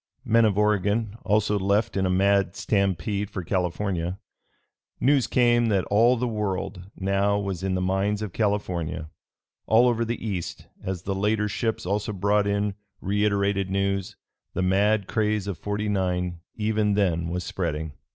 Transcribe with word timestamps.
Men 0.25 0.45
of 0.45 0.57
Oregon 0.57 1.15
also 1.23 1.59
left 1.59 1.95
in 1.95 2.07
a 2.07 2.09
mad 2.09 2.55
stampede 2.55 3.29
for 3.29 3.43
California. 3.43 4.17
News 4.99 5.27
came 5.27 5.67
that 5.67 5.83
all 5.91 6.17
the 6.17 6.27
World 6.27 6.89
now 6.95 7.37
was 7.37 7.61
in 7.61 7.75
the 7.75 7.81
mines 7.83 8.23
of 8.23 8.33
California. 8.33 9.11
All 9.67 9.87
over 9.87 10.03
the 10.03 10.17
East, 10.27 10.65
as 10.83 11.03
the 11.03 11.13
later 11.13 11.47
ships 11.47 11.85
also 11.85 12.13
brought 12.13 12.47
in 12.47 12.73
reiterated 12.99 13.69
news, 13.69 14.15
the 14.55 14.63
mad 14.63 15.05
craze 15.07 15.45
of 15.45 15.59
'49 15.59 16.39
even 16.55 16.95
then 16.95 17.27
was 17.27 17.43
spreading. 17.43 17.93